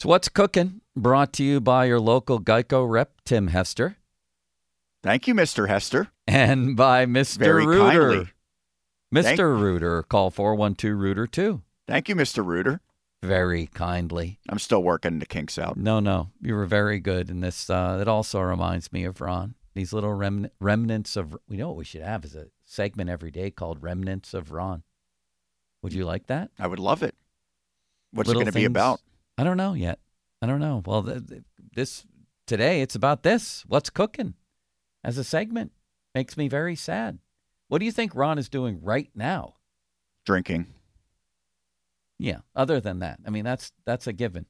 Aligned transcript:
It's 0.00 0.06
What's 0.06 0.30
Cooking, 0.30 0.80
brought 0.96 1.34
to 1.34 1.44
you 1.44 1.60
by 1.60 1.84
your 1.84 2.00
local 2.00 2.40
Geico 2.40 2.88
rep, 2.90 3.20
Tim 3.26 3.48
Hester, 3.48 3.98
Thank 5.02 5.28
you, 5.28 5.34
Mr. 5.34 5.68
Hester. 5.68 6.08
and 6.26 6.74
by 6.74 7.04
Mr. 7.04 7.36
Very 7.36 7.66
Reuter. 7.66 7.82
kindly. 8.08 8.28
Mr. 9.14 9.22
Thank- 9.24 9.38
Reuter, 9.40 10.02
call 10.04 10.30
412 10.30 10.98
Reuter 10.98 11.26
2. 11.26 11.60
Thank 11.86 12.08
you, 12.08 12.14
Mr. 12.14 12.42
Reuter. 12.42 12.80
Very 13.22 13.66
kindly. 13.66 14.38
I'm 14.48 14.58
still 14.58 14.82
working 14.82 15.18
the 15.18 15.26
kinks 15.26 15.58
out. 15.58 15.76
No, 15.76 16.00
no, 16.00 16.30
you 16.40 16.54
were 16.54 16.64
very 16.64 16.98
good. 16.98 17.28
in 17.28 17.40
this, 17.40 17.68
uh, 17.68 17.98
it 18.00 18.08
also 18.08 18.40
reminds 18.40 18.90
me 18.94 19.04
of 19.04 19.20
Ron. 19.20 19.54
These 19.74 19.92
little 19.92 20.16
remn- 20.16 20.48
remnants 20.60 21.14
of, 21.14 21.36
we 21.46 21.58
know 21.58 21.68
what 21.68 21.76
we 21.76 21.84
should 21.84 22.00
have 22.00 22.24
is 22.24 22.34
a 22.34 22.46
segment 22.64 23.10
every 23.10 23.30
day 23.30 23.50
called 23.50 23.82
Remnants 23.82 24.32
of 24.32 24.50
Ron. 24.50 24.82
Would 25.82 25.92
you 25.92 26.06
like 26.06 26.26
that? 26.28 26.52
I 26.58 26.68
would 26.68 26.78
love 26.78 27.02
it. 27.02 27.14
What's 28.12 28.28
Little 28.28 28.40
it 28.40 28.44
going 28.46 28.52
to 28.54 28.58
be 28.58 28.64
about? 28.64 29.02
I 29.40 29.42
don't 29.42 29.56
know 29.56 29.72
yet. 29.72 29.98
I 30.42 30.46
don't 30.46 30.60
know. 30.60 30.82
Well, 30.84 31.02
th- 31.02 31.26
th- 31.26 31.42
this 31.74 32.04
today 32.46 32.82
it's 32.82 32.94
about 32.94 33.22
this. 33.22 33.64
What's 33.66 33.88
cooking? 33.88 34.34
As 35.02 35.16
a 35.16 35.24
segment 35.24 35.72
makes 36.14 36.36
me 36.36 36.46
very 36.46 36.76
sad. 36.76 37.20
What 37.68 37.78
do 37.78 37.86
you 37.86 37.92
think 37.92 38.14
Ron 38.14 38.36
is 38.38 38.50
doing 38.50 38.80
right 38.82 39.08
now? 39.14 39.54
Drinking. 40.26 40.66
Yeah. 42.18 42.40
Other 42.54 42.80
than 42.80 42.98
that, 42.98 43.20
I 43.26 43.30
mean 43.30 43.44
that's 43.44 43.72
that's 43.86 44.06
a 44.06 44.12
given. 44.12 44.44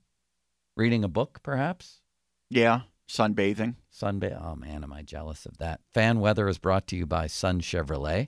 Reading 0.77 1.05
a 1.05 1.09
book, 1.09 1.39
perhaps. 1.45 2.01
Yeah. 2.49 2.81
Sunbathing. 3.09 3.77
Sunbay. 3.97 4.37
Oh 4.43 4.57
man, 4.57 4.83
am 4.83 4.93
I 4.93 5.03
jealous 5.03 5.47
of 5.47 5.59
that? 5.59 5.83
Fan 5.95 6.19
weather 6.19 6.49
is 6.49 6.59
brought 6.59 6.89
to 6.89 6.97
you 6.97 7.07
by 7.07 7.29
Sun 7.29 7.61
Chevrolet. 7.61 8.27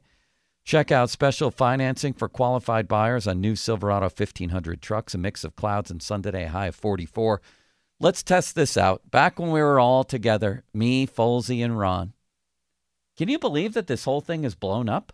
Check 0.64 0.92
out 0.92 1.10
special 1.10 1.50
financing 1.50 2.12
for 2.12 2.28
qualified 2.28 2.86
buyers 2.86 3.26
on 3.26 3.40
new 3.40 3.56
Silverado 3.56 4.06
1500 4.06 4.80
trucks, 4.80 5.14
a 5.14 5.18
mix 5.18 5.42
of 5.44 5.56
clouds 5.56 5.90
and 5.90 6.02
sun 6.02 6.22
today, 6.22 6.46
high 6.46 6.66
of 6.66 6.76
44. 6.76 7.40
Let's 7.98 8.22
test 8.22 8.54
this 8.54 8.76
out. 8.76 9.10
Back 9.10 9.38
when 9.38 9.50
we 9.50 9.60
were 9.60 9.80
all 9.80 10.04
together, 10.04 10.64
me, 10.72 11.06
Folsey, 11.06 11.64
and 11.64 11.78
Ron. 11.78 12.14
Can 13.16 13.28
you 13.28 13.38
believe 13.38 13.74
that 13.74 13.86
this 13.86 14.04
whole 14.04 14.20
thing 14.20 14.44
is 14.44 14.54
blown 14.54 14.88
up? 14.88 15.12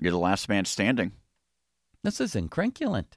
You're 0.00 0.12
the 0.12 0.18
last 0.18 0.48
man 0.48 0.64
standing. 0.64 1.12
This 2.02 2.20
is 2.20 2.34
incrinculant. 2.34 3.16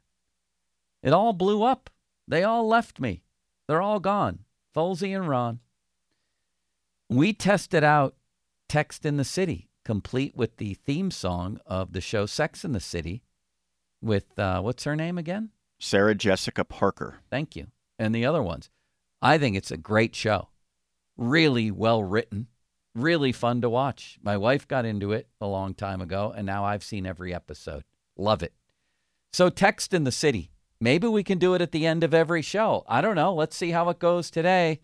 It 1.01 1.13
all 1.13 1.33
blew 1.33 1.63
up. 1.63 1.89
They 2.27 2.43
all 2.43 2.67
left 2.67 2.99
me. 2.99 3.23
They're 3.67 3.81
all 3.81 3.99
gone. 3.99 4.39
Folsey 4.75 5.15
and 5.15 5.27
Ron. 5.27 5.59
We 7.09 7.33
tested 7.33 7.83
out 7.83 8.15
Text 8.67 9.05
in 9.05 9.17
the 9.17 9.23
City, 9.23 9.69
complete 9.85 10.35
with 10.35 10.57
the 10.57 10.73
theme 10.73 11.11
song 11.11 11.59
of 11.65 11.93
the 11.93 12.01
show 12.01 12.25
Sex 12.25 12.63
in 12.63 12.71
the 12.71 12.79
City 12.79 13.23
with, 14.01 14.37
uh, 14.37 14.61
what's 14.61 14.83
her 14.83 14.95
name 14.95 15.17
again? 15.17 15.49
Sarah 15.79 16.15
Jessica 16.15 16.63
Parker. 16.63 17.19
Thank 17.29 17.55
you. 17.55 17.67
And 17.99 18.13
the 18.13 18.25
other 18.25 18.41
ones. 18.41 18.69
I 19.21 19.37
think 19.37 19.55
it's 19.55 19.71
a 19.71 19.77
great 19.77 20.15
show. 20.15 20.49
Really 21.17 21.71
well 21.71 22.03
written, 22.03 22.47
really 22.95 23.31
fun 23.31 23.61
to 23.61 23.69
watch. 23.69 24.17
My 24.21 24.37
wife 24.37 24.67
got 24.67 24.85
into 24.85 25.11
it 25.11 25.27
a 25.39 25.47
long 25.47 25.73
time 25.73 26.01
ago, 26.01 26.33
and 26.35 26.45
now 26.45 26.65
I've 26.65 26.83
seen 26.83 27.05
every 27.05 27.33
episode. 27.33 27.83
Love 28.17 28.43
it. 28.43 28.53
So, 29.31 29.49
Text 29.49 29.93
in 29.93 30.03
the 30.03 30.11
City. 30.11 30.51
Maybe 30.79 31.07
we 31.07 31.23
can 31.23 31.37
do 31.37 31.53
it 31.53 31.61
at 31.61 31.71
the 31.71 31.85
end 31.85 32.03
of 32.03 32.13
every 32.13 32.41
show. 32.41 32.83
I 32.87 33.01
don't 33.01 33.15
know. 33.15 33.33
Let's 33.33 33.55
see 33.55 33.71
how 33.71 33.89
it 33.89 33.99
goes 33.99 34.29
today. 34.29 34.81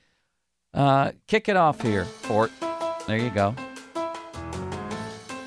Uh, 0.74 1.12
kick 1.28 1.50
it 1.50 1.58
off 1.58 1.82
here, 1.82 2.06
Fort. 2.06 2.52
There 3.08 3.18
you 3.18 3.32
go. 3.32 3.54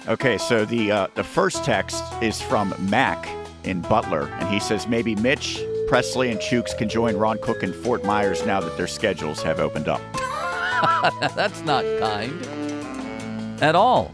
Okay, 0.09 0.37
so 0.37 0.65
the 0.65 0.91
uh, 0.91 1.07
the 1.15 1.23
first 1.23 1.65
text 1.65 2.03
is 2.21 2.43
from 2.43 2.75
Mac 2.91 3.29
in 3.63 3.81
Butler, 3.83 4.27
and 4.41 4.49
he 4.49 4.59
says 4.59 4.89
maybe 4.89 5.15
Mitch, 5.15 5.63
Presley, 5.87 6.33
and 6.33 6.41
Chooks 6.41 6.77
can 6.77 6.89
join 6.89 7.17
Ron 7.17 7.39
Cook 7.41 7.63
and 7.63 7.73
Fort 7.73 8.05
Myers 8.05 8.45
now 8.45 8.61
that 8.61 8.77
their 8.77 8.89
schedules 8.89 9.43
have 9.43 9.61
opened 9.61 9.87
up. 9.87 10.01
That's 11.37 11.61
not 11.63 11.85
kind 12.01 13.63
at 13.63 13.77
all. 13.77 14.11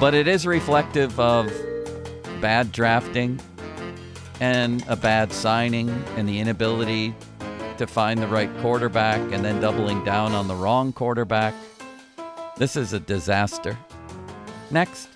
But 0.00 0.14
it 0.14 0.26
is 0.26 0.46
reflective 0.46 1.20
of 1.20 1.52
bad 2.40 2.72
drafting 2.72 3.38
and 4.40 4.82
a 4.88 4.96
bad 4.96 5.30
signing 5.30 5.90
and 6.16 6.26
the 6.26 6.38
inability 6.38 7.14
to 7.76 7.86
find 7.86 8.22
the 8.22 8.28
right 8.28 8.50
quarterback 8.58 9.20
and 9.32 9.44
then 9.44 9.60
doubling 9.60 10.02
down 10.04 10.32
on 10.32 10.48
the 10.48 10.54
wrong 10.54 10.92
quarterback. 10.92 11.52
This 12.56 12.76
is 12.76 12.94
a 12.94 13.00
disaster. 13.00 13.76
Next. 14.70 15.08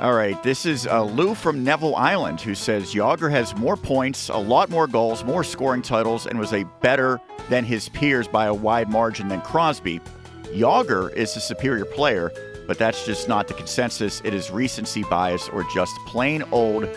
All 0.00 0.14
right, 0.14 0.42
this 0.42 0.66
is 0.66 0.88
uh, 0.88 1.04
Lou 1.04 1.34
from 1.34 1.62
Neville 1.62 1.94
Island 1.94 2.40
who 2.40 2.56
says 2.56 2.92
Jagr 2.92 3.30
has 3.30 3.54
more 3.54 3.76
points, 3.76 4.30
a 4.30 4.36
lot 4.36 4.68
more 4.68 4.88
goals, 4.88 5.22
more 5.22 5.44
scoring 5.44 5.80
titles, 5.80 6.26
and 6.26 6.40
was 6.40 6.52
a 6.52 6.64
better 6.80 7.20
than 7.48 7.64
his 7.64 7.88
peers 7.90 8.26
by 8.26 8.46
a 8.46 8.54
wide 8.54 8.90
margin 8.90 9.28
than 9.28 9.40
Crosby. 9.42 10.00
Jagr 10.46 11.12
is 11.14 11.36
a 11.36 11.40
superior 11.40 11.84
player, 11.84 12.32
but 12.66 12.78
that's 12.78 13.06
just 13.06 13.28
not 13.28 13.46
the 13.46 13.54
consensus. 13.54 14.20
It 14.24 14.34
is 14.34 14.50
recency 14.50 15.04
bias 15.04 15.48
or 15.48 15.64
just 15.72 15.94
plain 16.06 16.42
old 16.50 16.88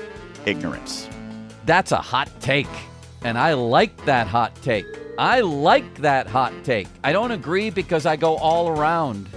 ignorance. 0.47 1.07
That's 1.65 1.91
a 1.91 1.97
hot 1.97 2.29
take. 2.39 2.67
And 3.23 3.37
I 3.37 3.53
like 3.53 4.05
that 4.05 4.27
hot 4.27 4.55
take. 4.61 4.85
I 5.17 5.41
like 5.41 5.95
that 5.99 6.27
hot 6.27 6.53
take. 6.63 6.87
I 7.03 7.11
don't 7.11 7.31
agree 7.31 7.69
because 7.69 8.05
I 8.05 8.15
go 8.15 8.35
all 8.37 8.67
around. 8.67 9.29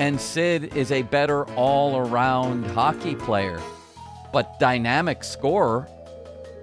And 0.00 0.18
Sid 0.18 0.74
is 0.76 0.90
a 0.92 1.02
better 1.02 1.44
all 1.56 1.98
around 1.98 2.64
hockey 2.68 3.14
player. 3.14 3.60
But 4.32 4.58
dynamic 4.58 5.22
scorer, 5.22 5.86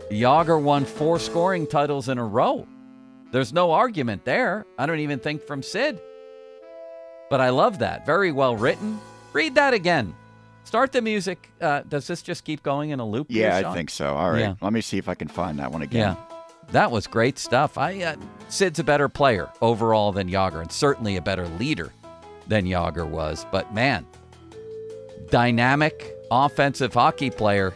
Jagr 0.09 0.59
won 0.59 0.85
four 0.85 1.19
scoring 1.19 1.67
titles 1.67 2.09
in 2.09 2.17
a 2.17 2.25
row. 2.25 2.65
There's 3.31 3.53
no 3.53 3.71
argument 3.73 4.25
there. 4.25 4.65
I 4.79 4.87
don't 4.87 4.99
even 5.01 5.19
think 5.19 5.43
from 5.45 5.61
Sid. 5.61 5.99
But 7.29 7.39
I 7.39 7.49
love 7.49 7.77
that. 7.79 8.07
Very 8.07 8.31
well 8.31 8.55
written. 8.55 8.99
Read 9.33 9.53
that 9.53 9.75
again. 9.75 10.15
Start 10.63 10.91
the 10.91 11.01
music. 11.03 11.51
Uh, 11.61 11.83
does 11.87 12.07
this 12.07 12.23
just 12.23 12.43
keep 12.43 12.63
going 12.63 12.89
in 12.89 12.99
a 12.99 13.05
loop? 13.05 13.27
Yeah, 13.29 13.55
I 13.69 13.73
think 13.73 13.91
so. 13.91 14.15
All 14.15 14.31
right, 14.31 14.39
Yeah. 14.39 14.53
let 14.61 14.73
me 14.73 14.81
see 14.81 14.97
if 14.97 15.07
I 15.07 15.13
can 15.13 15.27
find 15.27 15.59
that 15.59 15.71
one 15.71 15.83
again. 15.83 16.17
Yeah, 16.17 16.37
that 16.71 16.89
was 16.89 17.05
great 17.05 17.37
stuff. 17.37 17.77
I 17.77 18.01
uh, 18.01 18.15
Sid's 18.49 18.79
a 18.79 18.83
better 18.83 19.07
player 19.07 19.47
overall 19.61 20.11
than 20.11 20.27
Jagr, 20.27 20.61
and 20.61 20.71
certainly 20.71 21.17
a 21.17 21.21
better 21.21 21.47
leader 21.59 21.91
than 22.47 22.65
Jagr 22.65 23.07
was. 23.07 23.45
But 23.51 23.73
man, 23.73 24.05
dynamic 25.29 26.15
offensive 26.31 26.93
hockey 26.93 27.29
player. 27.29 27.73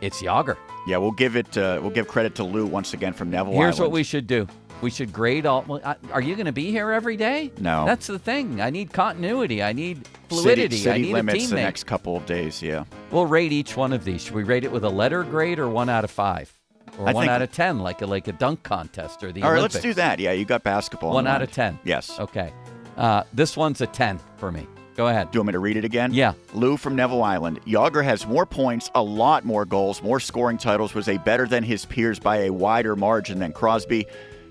It's 0.00 0.22
Jagr. 0.22 0.56
Yeah, 0.86 0.98
we'll 0.98 1.10
give 1.12 1.36
it. 1.36 1.56
Uh, 1.56 1.78
we'll 1.82 1.90
give 1.90 2.08
credit 2.08 2.34
to 2.36 2.44
Lou 2.44 2.66
once 2.66 2.94
again 2.94 3.12
from 3.12 3.30
Neville 3.30 3.52
Here's 3.54 3.76
Island. 3.76 3.80
what 3.80 3.90
we 3.92 4.02
should 4.02 4.26
do. 4.26 4.46
We 4.80 4.90
should 4.90 5.12
grade 5.12 5.44
all. 5.44 5.64
well, 5.66 5.96
Are 6.12 6.20
you 6.20 6.36
going 6.36 6.46
to 6.46 6.52
be 6.52 6.70
here 6.70 6.92
every 6.92 7.16
day? 7.16 7.50
No. 7.58 7.84
That's 7.84 8.06
the 8.06 8.18
thing. 8.18 8.60
I 8.60 8.70
need 8.70 8.92
continuity. 8.92 9.60
I 9.60 9.72
need 9.72 10.06
fluidity. 10.28 10.76
City, 10.76 10.90
I 10.94 10.98
need 10.98 11.12
limits 11.14 11.46
a 11.46 11.48
the 11.48 11.56
next 11.56 11.84
couple 11.84 12.16
of 12.16 12.24
days. 12.26 12.62
Yeah. 12.62 12.84
We'll 13.10 13.26
rate 13.26 13.50
each 13.50 13.76
one 13.76 13.92
of 13.92 14.04
these. 14.04 14.22
Should 14.22 14.34
we 14.36 14.44
rate 14.44 14.62
it 14.62 14.70
with 14.70 14.84
a 14.84 14.88
letter 14.88 15.24
grade 15.24 15.58
or 15.58 15.68
one 15.68 15.88
out 15.88 16.04
of 16.04 16.12
five, 16.12 16.56
or 16.96 17.08
I 17.08 17.12
one 17.12 17.24
think- 17.24 17.32
out 17.32 17.42
of 17.42 17.50
ten, 17.50 17.80
like 17.80 18.02
a 18.02 18.06
like 18.06 18.28
a 18.28 18.32
dunk 18.32 18.62
contest 18.62 19.24
or 19.24 19.32
the 19.32 19.42
All 19.42 19.50
right, 19.50 19.58
Olympics? 19.58 19.74
let's 19.74 19.82
do 19.82 19.94
that. 19.94 20.20
Yeah, 20.20 20.30
you 20.30 20.44
got 20.44 20.62
basketball. 20.62 21.12
One 21.12 21.26
out 21.26 21.40
mind. 21.40 21.42
of 21.42 21.50
10. 21.52 21.80
Yes. 21.82 22.16
Okay. 22.20 22.52
Uh, 22.98 23.22
this 23.32 23.56
one's 23.56 23.80
a 23.80 23.86
10 23.86 24.20
for 24.36 24.52
me. 24.52 24.66
Go 24.96 25.06
ahead. 25.06 25.30
Do 25.30 25.36
you 25.36 25.40
want 25.40 25.46
me 25.46 25.52
to 25.52 25.58
read 25.60 25.76
it 25.76 25.84
again? 25.84 26.12
Yeah. 26.12 26.32
Lou 26.52 26.76
from 26.76 26.96
Neville 26.96 27.22
Island. 27.22 27.60
Jagr 27.64 28.02
has 28.02 28.26
more 28.26 28.44
points, 28.44 28.90
a 28.96 29.02
lot 29.02 29.44
more 29.44 29.64
goals, 29.64 30.02
more 30.02 30.18
scoring 30.18 30.58
titles, 30.58 30.92
was 30.92 31.08
a 31.08 31.18
better 31.18 31.46
than 31.46 31.62
his 31.62 31.86
peers 31.86 32.18
by 32.18 32.38
a 32.38 32.50
wider 32.50 32.96
margin 32.96 33.38
than 33.38 33.52
Crosby. 33.52 34.06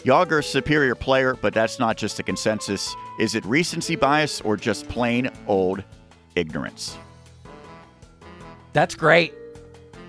Jagr's 0.06 0.46
superior 0.46 0.96
player, 0.96 1.34
but 1.42 1.54
that's 1.54 1.80
not 1.80 1.98
just 1.98 2.20
a 2.20 2.24
consensus. 2.24 2.96
Is 3.20 3.36
it 3.36 3.44
recency 3.44 3.98
bias 3.98 4.40
or 4.40 4.56
just 4.56 4.88
plain 4.88 5.30
old 5.48 5.84
ignorance? 6.36 6.98
That's 8.72 8.96
great. 8.96 9.34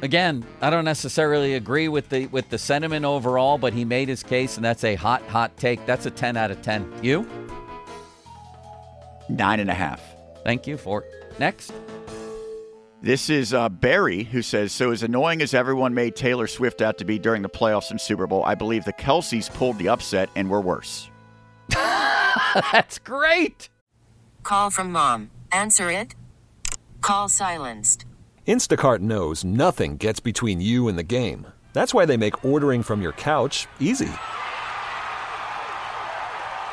Again, 0.02 0.44
I 0.60 0.70
don't 0.70 0.84
necessarily 0.84 1.54
agree 1.54 1.88
with 1.88 2.08
the 2.10 2.26
with 2.28 2.48
the 2.48 2.58
sentiment 2.58 3.04
overall, 3.04 3.58
but 3.58 3.72
he 3.72 3.84
made 3.84 4.08
his 4.08 4.22
case, 4.22 4.54
and 4.54 4.64
that's 4.64 4.84
a 4.84 4.94
hot, 4.94 5.22
hot 5.22 5.56
take. 5.56 5.84
That's 5.86 6.06
a 6.06 6.12
10 6.12 6.36
out 6.36 6.52
of 6.52 6.62
10. 6.62 7.00
You? 7.02 7.26
Nine 9.28 9.60
and 9.60 9.70
a 9.70 9.74
half. 9.74 10.02
Thank 10.44 10.66
you 10.66 10.76
for 10.76 11.04
next. 11.38 11.72
This 13.00 13.30
is 13.30 13.54
uh, 13.54 13.68
Barry 13.68 14.24
who 14.24 14.42
says, 14.42 14.72
So, 14.72 14.90
as 14.90 15.04
annoying 15.04 15.40
as 15.40 15.54
everyone 15.54 15.94
made 15.94 16.16
Taylor 16.16 16.48
Swift 16.48 16.82
out 16.82 16.98
to 16.98 17.04
be 17.04 17.18
during 17.18 17.42
the 17.42 17.48
playoffs 17.48 17.90
and 17.90 18.00
Super 18.00 18.26
Bowl, 18.26 18.42
I 18.44 18.56
believe 18.56 18.84
the 18.84 18.92
Kelces 18.92 19.52
pulled 19.52 19.78
the 19.78 19.88
upset 19.88 20.30
and 20.34 20.50
were 20.50 20.60
worse. 20.60 21.08
That's 22.72 22.98
great. 22.98 23.68
Call 24.42 24.70
from 24.70 24.90
mom. 24.90 25.30
Answer 25.52 25.92
it. 25.92 26.16
Call 27.00 27.28
silenced. 27.28 28.04
Instacart 28.48 28.98
knows 29.00 29.44
nothing 29.44 29.96
gets 29.96 30.18
between 30.18 30.60
you 30.60 30.88
and 30.88 30.98
the 30.98 31.02
game. 31.04 31.46
That's 31.74 31.94
why 31.94 32.04
they 32.04 32.16
make 32.16 32.44
ordering 32.44 32.82
from 32.82 33.00
your 33.00 33.12
couch 33.12 33.68
easy. 33.78 34.08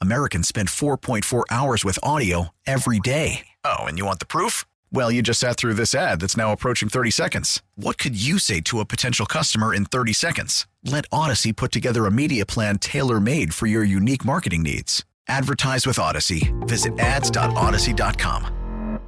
Americans 0.00 0.48
spend 0.48 0.68
4.4 0.68 1.44
hours 1.50 1.84
with 1.84 1.98
audio 2.02 2.48
every 2.66 3.00
day. 3.00 3.46
Oh, 3.64 3.84
and 3.84 3.98
you 3.98 4.04
want 4.04 4.18
the 4.18 4.26
proof? 4.26 4.64
Well, 4.92 5.10
you 5.10 5.22
just 5.22 5.40
sat 5.40 5.56
through 5.56 5.74
this 5.74 5.94
ad 5.94 6.20
that's 6.20 6.36
now 6.36 6.52
approaching 6.52 6.88
30 6.88 7.10
seconds. 7.10 7.62
What 7.76 7.96
could 7.96 8.20
you 8.20 8.38
say 8.38 8.60
to 8.62 8.80
a 8.80 8.84
potential 8.84 9.26
customer 9.26 9.72
in 9.72 9.84
30 9.84 10.12
seconds? 10.12 10.66
Let 10.84 11.06
Odyssey 11.12 11.52
put 11.52 11.72
together 11.72 12.06
a 12.06 12.10
media 12.10 12.44
plan 12.44 12.78
tailor 12.78 13.20
made 13.20 13.54
for 13.54 13.66
your 13.66 13.84
unique 13.84 14.24
marketing 14.24 14.62
needs. 14.62 15.04
Advertise 15.28 15.86
with 15.86 15.98
Odyssey. 15.98 16.52
Visit 16.62 16.98
ads.odyssey.com. 16.98 19.00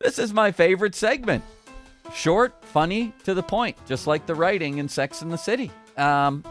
This 0.00 0.18
is 0.18 0.32
my 0.32 0.52
favorite 0.52 0.94
segment. 0.94 1.42
Short, 2.14 2.54
funny, 2.66 3.12
to 3.24 3.34
the 3.34 3.42
point, 3.42 3.76
just 3.86 4.06
like 4.06 4.26
the 4.26 4.34
writing 4.34 4.78
in 4.78 4.88
Sex 4.88 5.22
in 5.22 5.30
the 5.30 5.38
City. 5.38 5.70
Um, 5.96 6.44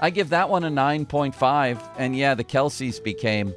I 0.00 0.10
give 0.10 0.30
that 0.30 0.48
one 0.48 0.64
a 0.64 0.70
9.5. 0.70 1.78
And 1.98 2.16
yeah, 2.16 2.34
the 2.34 2.44
Kelces 2.44 3.02
became 3.02 3.54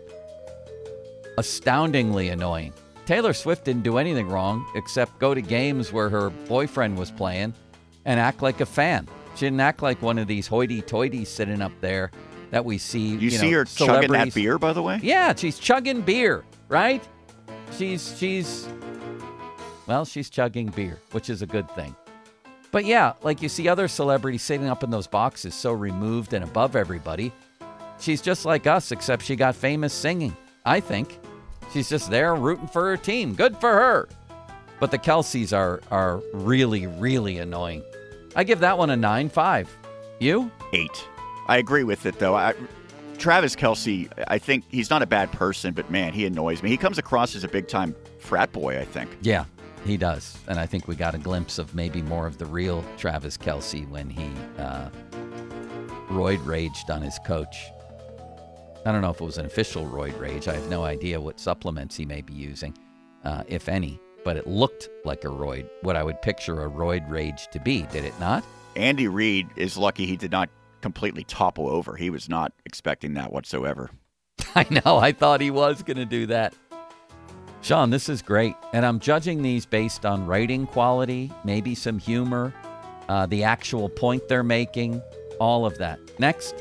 astoundingly 1.38 2.30
annoying. 2.30 2.74
Taylor 3.06 3.34
Swift 3.34 3.66
didn't 3.66 3.84
do 3.84 3.98
anything 3.98 4.28
wrong 4.30 4.66
except 4.76 5.20
go 5.20 5.34
to 5.34 5.42
games 5.42 5.92
where 5.92 6.10
her 6.10 6.30
boyfriend 6.30 6.98
was 6.98 7.12
playing 7.12 7.54
and 8.06 8.20
act 8.20 8.42
like 8.42 8.62
a 8.62 8.66
fan. 8.66 9.08
She 9.36 9.46
didn't 9.46 9.60
act 9.60 9.82
like 9.82 10.02
one 10.02 10.18
of 10.20 10.28
these 10.28 10.48
hoity-toities 10.48 11.28
sitting 11.28 11.62
up 11.62 11.72
there 11.82 12.12
that 12.52 12.64
we 12.64 12.78
see. 12.78 13.00
You, 13.00 13.18
You, 13.18 13.30
see 13.32 13.52
know, 13.52 13.58
her 13.58 13.66
chugging 13.66 14.12
that 14.12 14.34
beer, 14.34 14.60
by 14.60 14.74
the 14.74 14.82
way? 14.82 15.00
Yeah, 15.02 15.34
she's 15.36 15.58
chugging 15.58 16.02
beer, 16.02 16.46
right? 16.70 17.04
She's 17.76 18.16
she's 18.18 18.68
well, 19.88 20.06
she's 20.06 20.30
chugging 20.30 20.68
beer, 20.68 21.00
which 21.12 21.30
is 21.30 21.42
a 21.42 21.48
good 21.48 21.70
thing. 21.72 21.96
But 22.74 22.86
yeah, 22.86 23.14
like 23.22 23.44
you 23.44 23.50
see 23.50 23.70
other 23.70 23.88
celebrities 23.88 24.42
sitting 24.42 24.68
up 24.68 24.84
in 24.84 24.90
those 24.90 25.06
boxes 25.06 25.54
so 25.54 25.72
removed 25.72 26.34
and 26.34 26.44
above 26.44 26.76
everybody. 26.76 27.32
She's 28.00 28.20
just 28.20 28.46
like 28.46 28.66
us, 28.66 28.92
except 28.92 29.24
she 29.24 29.36
got 29.36 29.56
famous 29.56 29.94
singing. 29.94 30.36
I 30.66 30.80
think. 30.80 31.20
She's 31.72 31.88
just 31.88 32.10
there 32.10 32.36
rooting 32.36 32.68
for 32.68 32.88
her 32.88 32.98
team. 32.98 33.36
Good 33.36 33.58
for 33.58 33.72
her. 33.72 34.10
But 34.80 34.90
the 34.90 34.98
Kelces 34.98 35.56
are 35.56 35.82
are 35.92 36.20
really, 36.34 36.88
really 36.88 37.38
annoying. 37.38 37.84
I 38.36 38.44
give 38.44 38.60
that 38.62 38.78
one 38.78 38.90
a 38.90 38.98
nine 38.98 39.30
five. 39.30 39.70
You? 40.20 40.52
Eight. 40.74 41.08
I 41.48 41.58
agree 41.58 41.84
with 41.84 42.08
it, 42.08 42.18
though. 42.18 42.36
I, 42.36 42.56
Travis 43.20 43.56
Kelce, 43.56 44.10
I 44.28 44.40
think 44.40 44.66
he's 44.70 44.90
not 44.90 45.04
a 45.04 45.06
bad 45.06 45.32
person, 45.32 45.74
but 45.74 45.92
man, 45.92 46.12
he 46.12 46.26
annoys 46.26 46.64
me. 46.64 46.70
He 46.70 46.78
comes 46.78 46.98
across 46.98 47.36
as 47.36 47.44
a 47.44 47.48
big 47.48 47.68
time 47.68 47.96
frat 48.20 48.52
boy, 48.52 48.80
I 48.80 48.86
think. 48.86 49.16
Yeah, 49.22 49.46
he 49.86 49.98
does. 49.98 50.38
And 50.48 50.60
I 50.60 50.66
think 50.66 50.88
we 50.88 50.96
got 50.96 51.16
a 51.16 51.18
glimpse 51.18 51.58
of 51.58 51.76
maybe 51.76 52.02
more 52.02 52.26
of 52.26 52.38
the 52.38 52.46
real 52.46 52.84
Travis 52.98 53.38
Kelce 53.38 53.88
when 53.90 54.10
he 54.10 54.30
uh, 54.58 54.90
roid 56.10 56.46
raged 56.46 56.90
on 56.90 57.02
his 57.02 57.20
coach. 57.26 57.56
I 58.86 58.92
don't 58.92 59.02
know 59.02 59.12
if 59.12 59.22
it 59.22 59.26
was 59.26 59.38
an 59.38 59.46
official 59.46 59.86
roid 59.86 60.20
rage. 60.20 60.48
I 60.48 60.54
have 60.54 60.70
no 60.70 60.84
idea 60.84 61.20
what 61.20 61.40
supplements 61.40 61.96
he 61.96 62.06
may 62.06 62.22
be 62.22 62.34
using, 62.34 62.78
uh, 63.24 63.44
if 63.48 63.70
any, 63.70 64.00
but 64.24 64.38
it 64.38 64.48
looked 64.48 64.90
like 65.06 65.24
a 65.24 65.30
roid, 65.30 65.70
what 65.82 65.96
I 65.96 66.04
would 66.04 66.22
picture 66.22 66.66
a 66.66 66.70
roid 66.70 67.10
rage 67.10 67.48
to 67.52 67.60
be, 67.60 67.84
did 67.84 68.04
it 68.04 68.18
not? 68.20 68.44
Andy 68.76 69.08
Reid 69.08 69.48
is 69.56 69.78
lucky 69.78 70.06
he 70.06 70.18
did 70.18 70.32
not 70.32 70.50
completely 70.82 71.24
topple 71.24 71.70
over. 71.70 71.96
He 71.96 72.10
was 72.10 72.28
not 72.28 72.52
expecting 72.66 73.14
that 73.14 73.32
whatsoever. 73.32 73.90
I 74.56 74.66
know. 74.70 74.98
I 74.98 75.12
thought 75.12 75.42
he 75.42 75.52
was 75.52 75.84
going 75.84 75.98
to 75.98 76.06
do 76.06 76.26
that. 76.28 76.54
Sean, 77.64 77.90
this 77.90 78.10
is 78.10 78.22
great. 78.22 78.56
And 78.74 78.86
I'm 78.86 79.00
judging 79.00 79.42
these 79.42 79.66
based 79.66 80.06
on 80.06 80.26
writing 80.28 80.68
quality, 80.68 81.32
maybe 81.46 81.76
some 81.76 81.98
humor, 81.98 82.54
uh, 83.08 83.26
the 83.26 83.44
actual 83.44 83.88
point 83.90 84.28
they're 84.28 84.44
making, 84.44 85.02
all 85.40 85.66
of 85.66 85.78
that. 85.78 86.00
Next, 86.20 86.56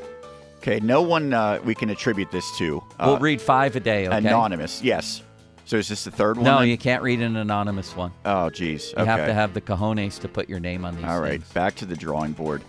Okay, 0.58 0.78
no 0.78 1.02
one 1.02 1.34
uh, 1.34 1.58
we 1.64 1.74
can 1.74 1.90
attribute 1.90 2.30
this 2.30 2.56
to. 2.56 2.80
we'll 3.00 3.16
Uh, 3.16 3.18
read 3.18 3.40
five 3.40 3.74
a 3.74 3.80
day, 3.80 4.06
okay? 4.06 4.18
Anonymous, 4.18 4.80
yes. 4.80 5.24
So 5.64 5.76
is 5.76 5.88
this 5.88 6.04
the 6.04 6.12
third 6.12 6.36
one? 6.36 6.44
No, 6.44 6.60
then? 6.60 6.68
you 6.68 6.78
can't 6.78 7.02
read 7.02 7.20
an 7.20 7.34
anonymous 7.34 7.96
one. 7.96 8.12
Oh, 8.24 8.48
geez. 8.48 8.94
You 8.96 9.04
have 9.04 9.26
to 9.26 9.34
have 9.34 9.54
the 9.54 9.60
cojones 9.60 10.20
to 10.20 10.28
put 10.28 10.48
your 10.48 10.60
name 10.60 10.84
on 10.84 10.94
these 10.94 11.04
All 11.04 11.20
right, 11.20 11.40
things. 11.42 11.52
back 11.52 11.74
to 11.76 11.84
the 11.84 11.96
drawing 11.96 12.30
board. 12.30 12.62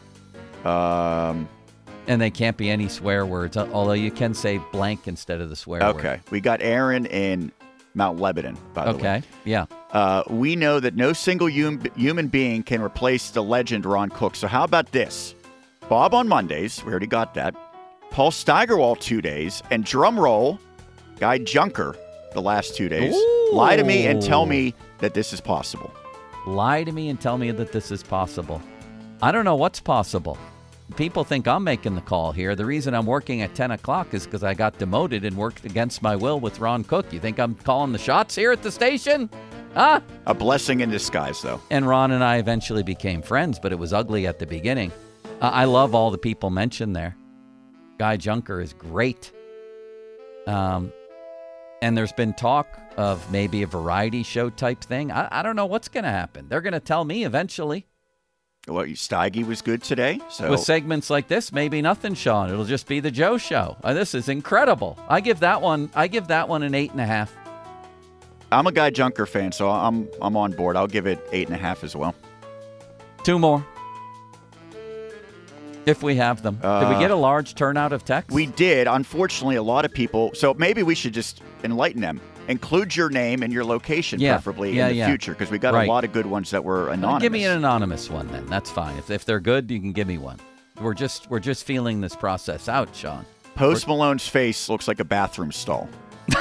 Um, 0.66 1.48
And 2.08 2.20
they 2.20 2.32
can't 2.32 2.58
be 2.58 2.72
any 2.72 2.88
swear 2.90 3.28
words, 3.28 3.58
although 3.58 3.92
you 3.94 4.10
can 4.10 4.34
say 4.34 4.60
blank 4.72 5.08
instead 5.08 5.40
of 5.40 5.52
the 5.52 5.56
swear 5.56 5.82
word. 5.82 5.96
okay, 5.98 6.20
we 6.32 6.42
got 6.42 6.63
Aaron 6.63 7.06
in 7.06 7.52
Mount 7.96 8.20
Lebanon, 8.20 8.58
by 8.74 8.86
the 8.86 8.92
way. 8.92 8.98
Okay. 8.98 9.22
Yeah. 9.46 9.66
Uh, 9.92 10.24
we 10.30 10.56
know 10.56 10.80
that 10.80 10.96
no 10.96 11.14
single 11.14 11.50
hum- 11.50 11.84
human 11.96 12.28
being 12.28 12.64
can 12.64 12.82
replace 12.82 13.30
the 13.30 13.44
legend 13.44 13.86
Ron 13.86 14.10
Cook. 14.10 14.36
So 14.36 14.48
how 14.48 14.64
about 14.64 14.92
this? 14.92 15.36
Bob 15.90 16.14
on 16.14 16.28
Mondays, 16.28 16.84
we 16.84 16.92
already 16.92 17.08
got 17.08 17.34
that. 17.36 17.56
Paul 18.10 18.32
Steigerwald 18.32 19.02
two 19.02 19.22
days, 19.22 19.62
and 19.72 19.84
drum 19.84 20.20
roll, 20.20 20.60
Guy 21.20 21.40
Junker 21.40 21.96
the 22.34 22.42
last 22.42 22.76
two 22.76 22.90
days. 22.90 23.16
Lie 23.52 23.76
to 23.76 23.84
me 23.84 24.08
and 24.08 24.22
tell 24.22 24.46
me 24.46 24.74
that 25.00 25.14
this 25.14 25.34
is 25.34 25.42
possible. 25.42 25.94
lie 26.48 26.84
to 26.84 26.92
me 26.92 27.10
and 27.10 27.22
tell 27.22 27.38
me 27.38 27.52
that 27.52 27.72
this 27.72 27.92
is 27.92 28.02
possible. 28.04 28.62
I 29.22 29.32
don't 29.32 29.46
know 29.46 29.56
what's 29.56 29.80
possible. 29.80 30.38
People 30.96 31.24
think 31.24 31.48
I'm 31.48 31.63
making 31.63 31.96
the 31.96 32.02
call 32.02 32.32
here. 32.32 32.56
The 32.56 32.66
reason 32.66 32.94
I'm 32.94 33.06
working 33.06 33.42
at 33.42 33.56
10 33.56 33.72
o'clock 33.72 34.13
is 34.13 34.25
because 34.25 34.44
I 34.44 34.54
got 34.54 34.78
demoted 34.78 35.25
and 35.25 35.36
worked 35.36 35.66
against 35.66 36.04
my 36.04 36.16
will 36.16 36.40
with 36.40 36.60
Ron 36.60 36.84
Cook. 36.84 37.12
You 37.12 37.20
think 37.20 37.40
I'm 37.40 37.56
calling 37.56 37.92
the 37.92 37.98
shots 37.98 38.36
here 38.36 38.52
at 38.52 38.62
the 38.62 38.72
station? 38.72 39.30
Huh? 39.74 40.02
A 40.28 40.34
blessing 40.34 40.82
in 40.82 40.92
disguise, 40.92 41.42
though. 41.42 41.60
And 41.72 41.88
Ron 41.88 42.12
and 42.12 42.24
I 42.24 42.38
eventually 42.38 42.84
became 42.84 43.22
friends, 43.24 43.60
but 43.60 43.72
it 43.72 43.80
was 43.80 43.92
ugly 43.92 44.28
at 44.28 44.38
the 44.38 44.46
beginning. 44.46 44.92
Uh, 45.42 45.50
I 45.52 45.66
love 45.66 45.96
all 45.96 46.12
the 46.12 46.18
people 46.18 46.52
mentioned 46.52 46.96
there. 46.96 47.16
Guy 47.98 48.18
Junker 48.18 48.62
is 48.62 48.74
great. 48.74 49.32
Um, 50.46 50.94
and 51.82 51.98
there's 51.98 52.13
been 52.13 52.34
talk 52.34 52.80
of 52.98 53.30
maybe 53.32 53.63
a 53.63 53.68
variety 53.68 54.22
show 54.22 54.50
type 54.50 54.84
thing. 54.84 55.12
I, 55.12 55.28
I 55.32 55.42
don't 55.42 55.56
know 55.56 55.66
what's 55.66 55.88
going 55.88 56.04
to 56.04 56.10
happen. 56.10 56.48
They're 56.50 56.62
going 56.62 56.74
to 56.74 56.80
tell 56.80 57.04
me 57.04 57.25
eventually. 57.25 57.88
Well, 58.67 58.86
Steige 58.86 59.46
was 59.46 59.62
good 59.62 59.84
today, 59.84 60.22
so 60.29 60.50
With 60.51 60.62
segments 60.62 61.10
like 61.10 61.27
this, 61.27 61.51
maybe 61.51 61.82
nothing, 61.82 62.13
Sean. 62.13 62.50
It'll 62.50 62.63
just 62.63 62.88
be 62.88 63.01
the 63.01 63.12
Joe 63.12 63.38
show. 63.38 63.75
Uh, 63.84 63.93
this 63.93 64.15
is 64.15 64.29
incredible. 64.29 64.98
I 65.10 65.20
give 65.20 65.41
that 65.41 65.62
one. 65.62 65.89
I 65.93 66.08
give 66.08 66.27
that 66.27 66.48
one 66.48 66.63
an 66.63 66.74
eight 66.74 66.91
and 66.91 67.01
a 67.01 67.05
half. 67.05 67.34
I'm 68.53 68.65
a 68.67 68.72
Guy 68.72 68.89
Junker 68.89 69.25
fan, 69.25 69.51
so 69.51 69.70
I'm 69.70 70.08
I'm 70.22 70.38
on 70.38 70.53
board. 70.53 70.77
I'll 70.77 70.88
give 70.88 71.08
it 71.08 71.20
eight 71.34 71.48
and 71.48 71.55
a 71.55 71.60
half 71.60 71.84
as 71.84 71.93
well. 71.93 72.15
Two 73.24 73.38
more, 73.38 73.65
if 75.86 76.01
we 76.01 76.15
have 76.15 76.41
them. 76.41 76.55
Did 76.55 76.63
we 76.89 76.96
Uh, 76.96 77.00
get 77.00 77.12
a 77.12 77.15
large 77.15 77.55
turnout 77.55 77.91
of 77.91 78.05
texts? 78.05 78.34
We 78.34 78.46
did. 78.46 78.88
Unfortunately, 78.88 79.55
a 79.58 79.63
lot 79.63 79.84
of 79.84 79.91
people. 79.91 80.32
So 80.36 80.53
maybe 80.53 80.84
we 80.84 80.96
should 80.96 81.13
just 81.13 81.41
enlighten 81.65 82.00
them. 82.01 82.22
Include 82.48 82.96
your 82.96 83.10
name 83.10 83.42
and 83.44 83.52
your 83.54 83.64
location, 83.66 84.20
Yeah. 84.20 84.34
preferably 84.36 84.74
Yeah, 84.76 84.86
in 84.88 84.90
the 84.94 84.98
yeah. 84.98 85.08
future, 85.08 85.32
because 85.34 85.50
we 85.52 85.58
got 85.60 85.74
Right. 85.74 85.88
a 85.88 85.92
lot 85.92 86.04
of 86.04 86.12
good 86.12 86.26
ones 86.26 86.52
that 86.52 86.64
were 86.64 86.86
Well, 86.86 86.94
anonymous. 86.94 87.22
give 87.22 87.32
me 87.32 87.46
an 87.46 87.58
anonymous 87.58 88.10
one 88.10 88.28
then. 88.32 88.46
That's 88.48 88.70
fine. 88.70 88.98
If, 88.98 89.10
if 89.12 89.26
they're 89.26 89.40
good, 89.40 89.70
you 89.72 89.80
can 89.80 89.92
give 89.94 90.08
me 90.08 90.18
one. 90.18 90.38
We're 90.82 90.94
just 90.96 91.30
we're 91.30 91.40
just 91.40 91.66
feeling 91.66 92.02
this 92.02 92.16
process 92.16 92.68
out, 92.68 92.90
Sean. 92.96 93.26
Post 93.56 93.88
Malone's 93.88 94.28
face 94.28 94.68
looks 94.70 94.88
like 94.88 95.00
a 95.00 95.06
bathroom 95.06 95.52
stall. 95.52 95.88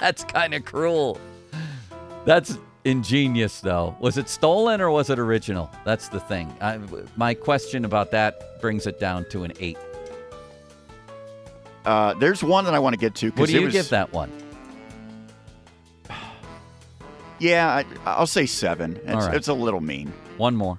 That's 0.00 0.24
kind 0.24 0.54
of 0.54 0.64
cruel. 0.64 1.18
That's 2.24 2.58
ingenious, 2.84 3.60
though. 3.60 3.96
Was 4.00 4.18
it 4.18 4.28
stolen 4.28 4.80
or 4.80 4.90
was 4.90 5.10
it 5.10 5.18
original? 5.18 5.70
That's 5.84 6.08
the 6.08 6.20
thing. 6.20 6.54
I, 6.60 6.78
my 7.16 7.34
question 7.34 7.84
about 7.84 8.10
that 8.12 8.60
brings 8.60 8.86
it 8.86 9.00
down 9.00 9.24
to 9.30 9.42
an 9.44 9.52
eight. 9.58 9.78
Uh, 11.84 12.14
there's 12.14 12.42
one 12.42 12.64
that 12.66 12.74
I 12.74 12.78
want 12.78 12.94
to 12.94 12.98
get 12.98 13.14
to. 13.16 13.30
What 13.30 13.48
do 13.48 13.54
you 13.54 13.62
was- 13.66 13.72
give 13.72 13.88
that 13.90 14.12
one? 14.12 14.30
Yeah, 17.38 17.66
I, 17.74 17.86
I'll 18.04 18.26
say 18.26 18.44
seven. 18.44 18.96
It's, 18.96 19.06
right. 19.06 19.34
it's 19.34 19.48
a 19.48 19.54
little 19.54 19.80
mean. 19.80 20.12
One 20.36 20.54
more. 20.54 20.78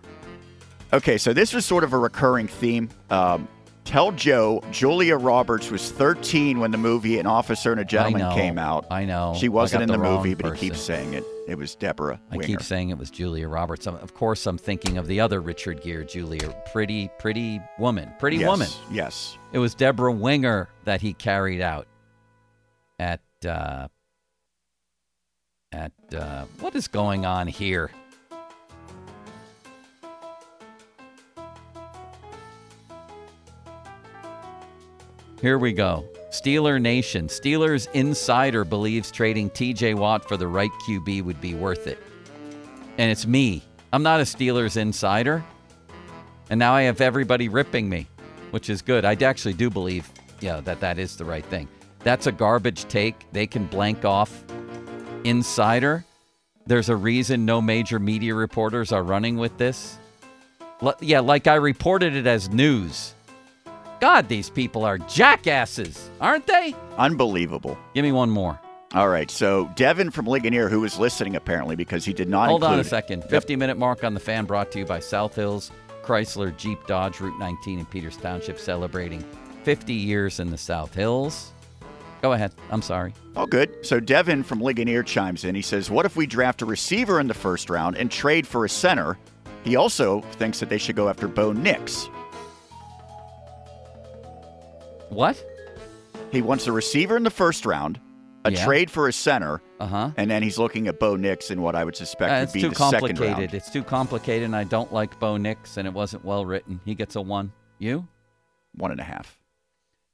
Okay, 0.93 1.17
so 1.17 1.34
this 1.34 1.53
was 1.55 1.65
sort 1.65 1.84
of 1.84 1.93
a 1.93 1.98
recurring 1.98 2.48
theme. 2.48 2.89
Um, 3.10 3.48
tell 3.84 4.12
Joe 4.12 4.63
Julia 4.72 5.17
Roberts 5.17 5.72
was 5.72 5.89
13 5.91 6.60
when 6.60 6.70
the 6.70 6.77
movie 6.77 7.17
An 7.17 7.25
Officer 7.25 7.72
and 7.72 7.81
a 7.81 7.86
Gentleman 7.86 8.22
know. 8.22 8.36
came 8.36 8.60
out. 8.60 8.86
I 8.91 9.05
know. 9.05 9.34
She 9.39 9.50
wasn't 9.50 9.81
in 9.81 9.89
the, 9.89 9.98
wrong 9.98 10.17
movie, 10.17 10.36
but 10.36 10.53
he 10.55 10.67
keeps 10.67 10.81
saying 10.81 11.13
it. 11.13 11.24
It 11.48 11.57
was 11.57 11.75
Deborah 11.75 12.19
I 12.29 12.38
keep 12.38 12.62
saying 12.62 12.89
it 12.89 12.98
was 12.98 13.10
Julia 13.10 13.48
Roberts. 13.48 13.88
Of 13.88 14.13
course, 14.13 14.45
I'm 14.45 14.57
thinking 14.57 14.98
of 14.98 15.07
the 15.07 15.19
other 15.19 15.41
Richard 15.41 15.81
Gere 15.81 16.05
Julia. 16.05 16.55
Pretty, 16.71 17.10
pretty 17.19 17.60
woman. 17.79 18.13
Pretty 18.19 18.38
yes, 18.38 18.48
woman. 18.48 18.67
Yes. 18.91 19.38
It 19.51 19.60
was 19.60 19.74
Debra 19.75 20.12
Winger 20.12 20.69
that 20.86 21.01
he 21.01 21.13
carried 21.13 21.62
out 21.62 21.88
at 23.00 23.21
uh, 23.45 23.88
at 25.71 25.91
uh, 26.15 26.45
what 26.60 26.75
is 26.75 26.88
going 26.88 27.25
on 27.25 27.48
here? 27.48 27.91
Here 35.41 35.57
we 35.57 35.74
go. 35.74 36.11
Steeler 36.31 36.81
Nation. 36.81 37.27
Steelers 37.27 37.91
insider 37.91 38.63
believes 38.63 39.11
trading 39.11 39.50
TJ 39.50 39.95
Watt 39.95 40.25
for 40.25 40.38
the 40.38 40.47
right 40.47 40.71
QB 40.88 41.23
would 41.23 41.41
be 41.41 41.53
worth 41.53 41.88
it. 41.88 42.00
And 42.97 43.11
it's 43.11 43.27
me. 43.27 43.63
I'm 43.91 44.01
not 44.01 44.21
a 44.21 44.23
Steelers 44.23 44.77
insider. 44.77 45.43
And 46.50 46.57
now 46.57 46.73
I 46.73 46.83
have 46.83 47.01
everybody 47.01 47.50
ripping 47.50 47.89
me, 47.89 48.07
which 48.51 48.69
is 48.69 48.81
good. 48.81 49.03
I 49.03 49.13
actually 49.15 49.53
do 49.55 49.69
believe, 49.69 50.09
yeah, 50.39 50.61
that 50.61 50.79
that 50.79 50.97
is 51.00 51.17
the 51.17 51.25
right 51.25 51.45
thing. 51.45 51.67
That's 52.00 52.27
a 52.27 52.31
garbage 52.31 52.85
take. 52.85 53.29
They 53.33 53.45
can 53.45 53.65
blank 53.65 54.05
off 54.05 54.43
insider. 55.25 56.05
There's 56.65 56.88
a 56.88 56.95
reason 56.95 57.45
no 57.45 57.61
major 57.61 58.00
media 58.00 58.35
reporters 58.35 58.93
are 58.93 59.03
running 59.03 59.35
with 59.35 59.57
this. 59.57 59.97
Yeah, 61.01 61.19
like 61.19 61.47
I 61.47 61.55
reported 61.55 62.15
it 62.15 62.25
as 62.25 62.50
news. 62.50 63.15
God, 64.01 64.27
these 64.27 64.50
people 64.50 64.84
are 64.84 64.98
jackasses, 64.98 66.10
aren't 66.20 66.48
they? 66.48 66.75
Unbelievable. 66.98 67.77
Give 67.93 68.03
me 68.03 68.12
one 68.12 68.31
more. 68.31 68.60
All 68.96 69.08
right, 69.08 69.29
so 69.29 69.72
Devin 69.75 70.10
from 70.10 70.25
Ligonier, 70.25 70.70
who 70.70 70.81
was 70.81 70.98
listening 70.98 71.36
apparently 71.36 71.75
because 71.75 72.03
he 72.03 72.12
did 72.12 72.27
not 72.27 72.50
Hold 72.50 72.63
on 72.63 72.79
a 72.79 72.84
second. 72.84 73.22
Yep. 73.22 73.29
50 73.29 73.55
minute 73.55 73.77
mark 73.77 74.03
on 74.03 74.15
the 74.15 74.20
fan 74.20 74.46
brought 74.46 74.72
to 74.72 74.79
you 74.79 74.86
by 74.86 75.00
South 75.00 75.36
Hills 75.36 75.72
Chrysler 76.03 76.55
Jeep 76.58 76.86
Dodge 76.88 77.20
Route 77.20 77.38
19 77.38 77.77
in 77.77 77.86
Peters 77.86 78.17
Township 78.17 78.58
celebrating 78.58 79.24
50 79.63 79.93
years 79.93 80.39
in 80.39 80.50
the 80.50 80.58
South 80.58 80.96
Hills. 80.96 81.51
Go 82.24 82.34
ahead. 82.34 82.51
I'm 82.72 82.81
sorry. 82.81 83.13
Oh, 83.36 83.46
good. 83.46 83.86
So 83.86 84.00
Devin 84.00 84.41
from 84.41 84.62
Ligonier 84.62 85.03
chimes 85.03 85.43
in. 85.43 85.53
He 85.53 85.62
says, 85.62 85.91
What 85.91 86.08
if 86.08 86.15
we 86.15 86.25
draft 86.25 86.63
a 86.63 86.65
receiver 86.65 87.20
in 87.20 87.27
the 87.27 87.34
first 87.36 87.70
round 87.70 87.98
and 87.98 88.10
trade 88.10 88.48
for 88.48 88.65
a 88.65 88.70
center? 88.70 89.17
He 89.63 89.75
also 89.75 90.22
thinks 90.34 90.60
that 90.60 90.70
they 90.70 90.79
should 90.79 90.96
go 90.96 91.08
after 91.08 91.27
Bo 91.27 91.53
Nix. 91.53 92.10
What? 95.12 95.44
He 96.32 96.41
wants 96.41 96.68
a 96.68 96.72
receiver 96.72 97.18
in 97.18 97.24
the 97.24 97.30
first 97.30 97.65
round, 97.65 98.00
a 98.46 98.51
Yeah. 98.51 98.63
trade 98.63 98.89
for 98.89 99.08
a 99.10 99.13
center, 99.13 99.62
Uh 99.80 99.86
huh. 99.88 100.12
and 100.15 100.32
then 100.32 100.41
he's 100.41 100.58
looking 100.58 100.88
at 100.88 101.00
Bo 101.00 101.18
Nix 101.18 101.51
in 101.51 101.62
what 101.62 101.75
I 101.75 101.84
would 101.84 101.96
suspect 101.98 102.32
Uh, 102.32 102.46
would 102.46 102.53
be 102.53 102.62
too 102.62 102.70
the 102.70 102.75
second 102.75 102.91
complicated. 103.18 103.38
round. 103.38 103.53
It's 103.53 103.70
too 103.70 103.84
complicated, 103.84 104.44
and 104.46 104.56
I 104.56 104.63
don't 104.63 104.94
like 104.94 105.20
Bo 105.20 105.36
Nix, 105.38 105.75
and 105.77 105.86
it 105.88 105.94
wasn't 105.94 106.24
well 106.24 106.46
written. 106.46 106.80
He 106.86 106.96
gets 106.96 107.15
a 107.18 107.22
one. 107.22 107.51
You? 107.77 108.08
One 108.75 108.91
and 108.91 109.01
a 109.01 109.03
half. 109.03 109.38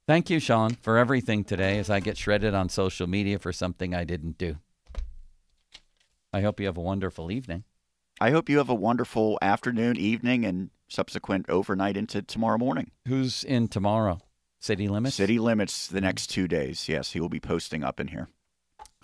Thank 0.08 0.30
you, 0.30 0.40
Sean, 0.40 0.74
for 0.74 0.96
everything 0.98 1.44
today 1.44 1.78
as 1.78 1.90
I 1.90 2.00
get 2.00 2.16
shredded 2.16 2.54
on 2.54 2.68
social 2.68 3.06
media 3.06 3.38
for 3.38 3.52
something 3.52 3.94
I 3.94 4.04
didn't 4.04 4.36
do. 4.38 4.56
I 6.32 6.40
hope 6.40 6.58
you 6.58 6.66
have 6.66 6.76
a 6.76 6.82
wonderful 6.82 7.30
evening. 7.30 7.64
I 8.20 8.30
hope 8.30 8.48
you 8.48 8.58
have 8.58 8.68
a 8.68 8.74
wonderful 8.74 9.38
afternoon, 9.40 9.96
evening, 9.96 10.44
and 10.44 10.70
subsequent 10.88 11.46
overnight 11.48 11.96
into 11.96 12.20
tomorrow 12.22 12.58
morning. 12.58 12.90
Who's 13.06 13.44
in 13.44 13.68
tomorrow? 13.68 14.18
City 14.60 14.88
Limits? 14.88 15.16
City 15.16 15.38
limits 15.38 15.86
the 15.86 16.00
next 16.00 16.28
two 16.28 16.48
days. 16.48 16.88
Yes, 16.88 17.12
he 17.12 17.20
will 17.20 17.28
be 17.28 17.40
posting 17.40 17.84
up 17.84 18.00
in 18.00 18.08
here. 18.08 18.28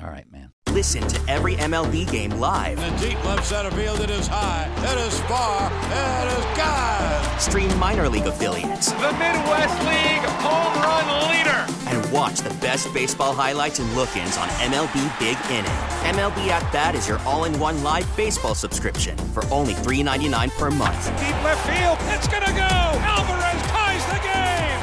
All 0.00 0.08
right, 0.08 0.30
man. 0.32 0.52
Listen 0.72 1.06
to 1.06 1.20
every 1.30 1.54
MLB 1.54 2.10
game 2.10 2.30
live. 2.32 2.78
In 2.80 2.96
the 2.96 3.08
deep 3.10 3.24
left 3.24 3.46
center 3.46 3.70
field, 3.70 4.00
it 4.00 4.10
is 4.10 4.26
high, 4.26 4.68
it 4.78 4.98
is 5.06 5.20
far, 5.20 5.70
it 5.70 6.36
is 6.36 6.44
God. 6.58 7.40
Stream 7.40 7.78
minor 7.78 8.08
league 8.08 8.26
affiliates 8.26 8.90
The 8.90 9.12
Midwest 9.12 9.78
League 9.86 10.24
home 10.42 10.82
run 10.82 11.30
leader. 11.30 11.66
and 11.96 12.12
watch 12.12 12.40
the 12.40 12.50
best 12.60 12.92
baseball 12.92 13.32
highlights 13.32 13.78
and 13.78 13.88
look-ins 13.94 14.36
on 14.36 14.48
MLB 14.48 15.16
Big 15.20 15.36
Inning. 15.48 15.70
MLB 16.18 16.48
At 16.48 16.70
Bat 16.72 16.96
is 16.96 17.06
your 17.06 17.20
all-in-one 17.20 17.84
live 17.84 18.16
baseball 18.16 18.56
subscription 18.56 19.16
for 19.32 19.44
only 19.52 19.74
$3.99 19.74 20.50
per 20.58 20.70
month. 20.72 21.04
Deep 21.20 21.44
left 21.44 21.64
field. 21.70 21.98
It's 22.12 22.26
gonna 22.26 22.46
go. 22.46 22.98
Alvarez 22.98 23.62
ties 23.62 23.62
the 23.62 23.62
game. 23.62 23.63